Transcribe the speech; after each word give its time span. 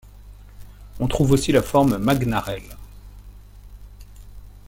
On 0.99 1.07
trouve 1.07 1.29
aussi 1.29 1.51
la 1.51 1.61
forme 1.61 1.99
magnarelle. 1.99 2.75